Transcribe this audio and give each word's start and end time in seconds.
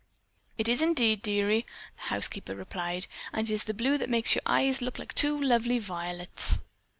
"It 0.57 0.67
is 0.67 0.81
indeed, 0.81 1.21
dearie," 1.21 1.63
the 1.97 2.01
housekeeper 2.01 2.55
replied, 2.55 3.05
"and 3.31 3.47
it's 3.47 3.65
the 3.65 3.73
blue 3.75 3.99
that 3.99 4.09
makes 4.09 4.33
your 4.33 4.41
eyes 4.47 4.81
look 4.81 4.97
like 4.97 5.13
two 5.13 5.39
lovely 5.39 5.77
violets." 5.77 6.57